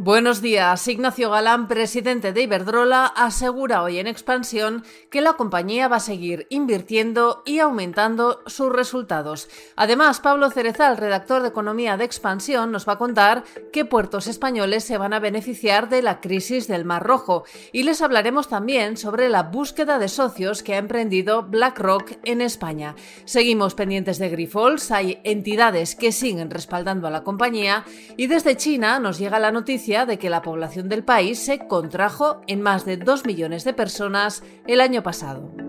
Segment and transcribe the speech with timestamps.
[0.00, 0.86] Buenos días.
[0.86, 6.46] Ignacio Galán, presidente de Iberdrola, asegura hoy en Expansión que la compañía va a seguir
[6.50, 9.48] invirtiendo y aumentando sus resultados.
[9.74, 13.42] Además, Pablo Cerezal, redactor de Economía de Expansión, nos va a contar
[13.72, 17.42] qué puertos españoles se van a beneficiar de la crisis del Mar Rojo.
[17.72, 22.94] Y les hablaremos también sobre la búsqueda de socios que ha emprendido BlackRock en España.
[23.24, 24.92] Seguimos pendientes de Grifols.
[24.92, 27.84] Hay entidades que siguen respaldando a la compañía.
[28.16, 32.42] Y desde China nos llega la noticia de que la población del país se contrajo
[32.46, 35.67] en más de 2 millones de personas el año pasado.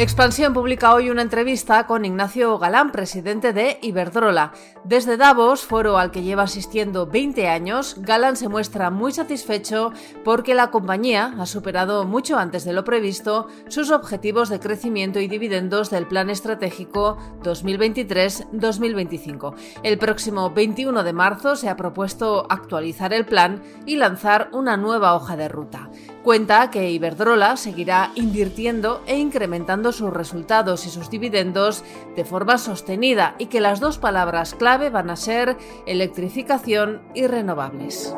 [0.00, 4.52] Expansión publica hoy una entrevista con Ignacio Galán, presidente de Iberdrola.
[4.84, 9.92] Desde Davos, foro al que lleva asistiendo 20 años, Galán se muestra muy satisfecho
[10.24, 15.26] porque la compañía ha superado mucho antes de lo previsto sus objetivos de crecimiento y
[15.26, 19.56] dividendos del Plan Estratégico 2023-2025.
[19.82, 25.16] El próximo 21 de marzo se ha propuesto actualizar el plan y lanzar una nueva
[25.16, 25.90] hoja de ruta.
[26.28, 31.82] Cuenta que Iberdrola seguirá invirtiendo e incrementando sus resultados y sus dividendos
[32.16, 35.56] de forma sostenida y que las dos palabras clave van a ser
[35.86, 38.14] electrificación y renovables.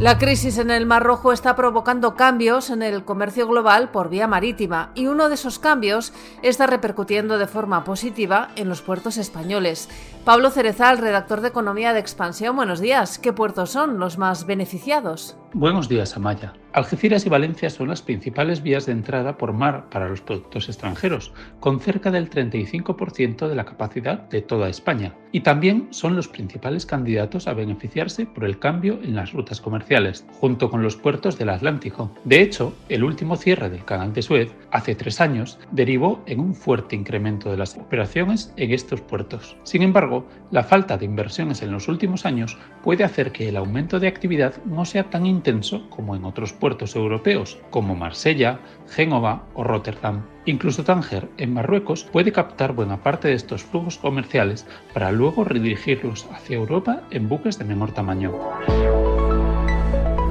[0.00, 4.28] La crisis en el Mar Rojo está provocando cambios en el comercio global por vía
[4.28, 9.88] marítima y uno de esos cambios está repercutiendo de forma positiva en los puertos españoles.
[10.24, 13.18] Pablo Cerezal, redactor de Economía de Expansión, buenos días.
[13.18, 15.36] ¿Qué puertos son los más beneficiados?
[15.54, 16.52] Buenos días, Amaya.
[16.74, 21.32] Algeciras y Valencia son las principales vías de entrada por mar para los productos extranjeros,
[21.58, 26.84] con cerca del 35% de la capacidad de toda España, y también son los principales
[26.84, 31.48] candidatos a beneficiarse por el cambio en las rutas comerciales, junto con los puertos del
[31.48, 32.12] Atlántico.
[32.24, 36.54] De hecho, el último cierre del canal de Suez, hace tres años, derivó en un
[36.54, 39.56] fuerte incremento de las operaciones en estos puertos.
[39.62, 43.98] Sin embargo, la falta de inversiones en los últimos años puede hacer que el aumento
[43.98, 49.62] de actividad no sea tan intenso como en otros puertos europeos, como Marsella, Génova o
[49.62, 50.24] Rotterdam.
[50.44, 56.26] Incluso Tánger, en Marruecos, puede captar buena parte de estos flujos comerciales para luego redirigirlos
[56.32, 58.32] hacia Europa en buques de menor tamaño.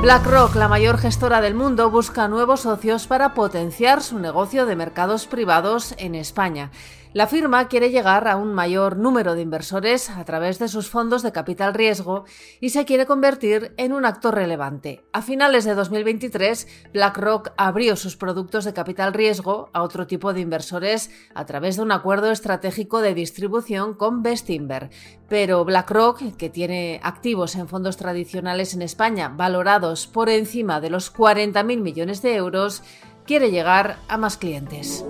[0.02, 5.26] BlackRock, la mayor gestora del mundo, busca nuevos socios para potenciar su negocio de mercados
[5.26, 6.70] privados en España.
[7.14, 11.24] La firma quiere llegar a un mayor número de inversores a través de sus fondos
[11.24, 12.26] de capital riesgo
[12.60, 15.06] y se quiere convertir en un actor relevante.
[15.14, 20.42] A finales de 2023, BlackRock abrió sus productos de capital riesgo a otro tipo de
[20.42, 24.90] inversores a través de un acuerdo estratégico de distribución con Bestinver.
[25.30, 31.14] Pero BlackRock, que tiene activos en fondos tradicionales en España valorados por encima de los
[31.14, 32.84] 40.000 millones de euros,
[33.26, 35.06] quiere llegar a más clientes.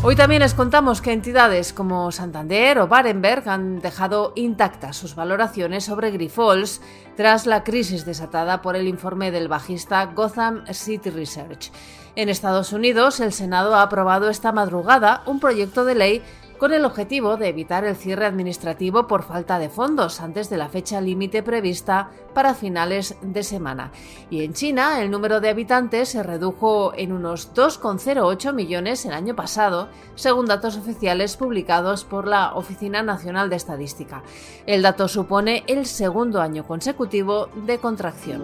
[0.00, 5.84] Hoy también les contamos que entidades como Santander o Barenberg han dejado intactas sus valoraciones
[5.84, 6.80] sobre Grifols
[7.16, 11.72] tras la crisis desatada por el informe del bajista Gotham City Research.
[12.14, 16.22] En Estados Unidos, el Senado ha aprobado esta madrugada un proyecto de ley
[16.58, 20.68] con el objetivo de evitar el cierre administrativo por falta de fondos antes de la
[20.68, 23.92] fecha límite prevista para finales de semana.
[24.30, 29.34] Y en China, el número de habitantes se redujo en unos 2,08 millones el año
[29.34, 34.22] pasado, según datos oficiales publicados por la Oficina Nacional de Estadística.
[34.66, 38.42] El dato supone el segundo año consecutivo de contracción.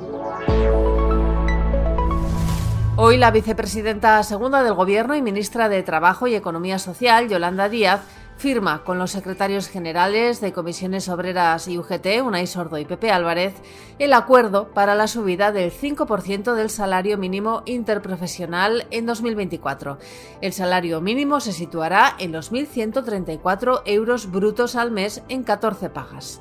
[2.97, 8.03] Hoy la vicepresidenta segunda del Gobierno y ministra de Trabajo y Economía Social, Yolanda Díaz,
[8.37, 13.55] firma con los secretarios generales de Comisiones Obreras y UGT, Unai Sordo y Pepe Álvarez,
[13.99, 19.99] el acuerdo para la subida del 5% del salario mínimo interprofesional en 2024.
[20.41, 26.41] El salario mínimo se situará en los 1.134 euros brutos al mes en 14 pagas.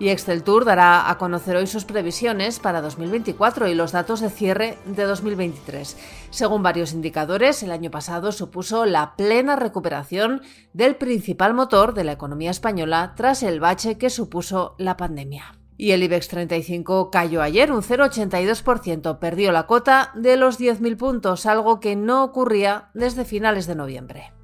[0.00, 4.78] Y Tour dará a conocer hoy sus previsiones para 2024 y los datos de cierre
[4.86, 5.96] de 2023.
[6.30, 10.42] Según varios indicadores, el año pasado supuso la plena recuperación
[10.72, 15.58] del principal motor de la economía española tras el bache que supuso la pandemia.
[15.76, 21.44] Y el IBEX 35 cayó ayer un 0,82%, perdió la cota de los 10.000 puntos,
[21.44, 24.37] algo que no ocurría desde finales de noviembre.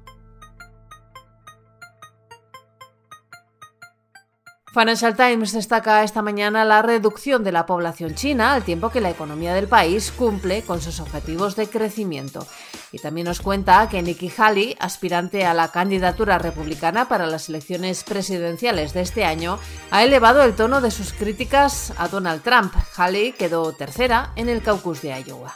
[4.75, 9.09] Financial Times destaca esta mañana la reducción de la población china al tiempo que la
[9.09, 12.45] economía del país cumple con sus objetivos de crecimiento.
[12.91, 18.03] Y también nos cuenta que Nikki Haley, aspirante a la candidatura republicana para las elecciones
[18.03, 19.59] presidenciales de este año,
[19.91, 22.73] ha elevado el tono de sus críticas a Donald Trump.
[22.97, 25.55] Haley quedó tercera en el caucus de Iowa.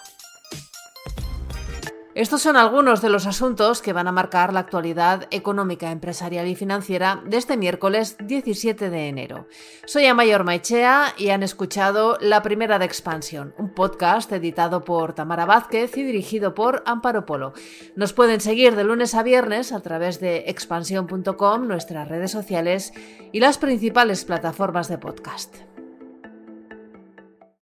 [2.16, 6.56] Estos son algunos de los asuntos que van a marcar la actualidad económica, empresarial y
[6.56, 9.48] financiera de este miércoles 17 de enero.
[9.86, 15.46] Soy Amayor Maichea y han escuchado La Primera de Expansión, un podcast editado por Tamara
[15.46, 17.54] Vázquez y dirigido por Amparo Polo.
[17.96, 22.92] Nos pueden seguir de lunes a viernes a través de expansión.com, nuestras redes sociales
[23.32, 25.69] y las principales plataformas de podcast.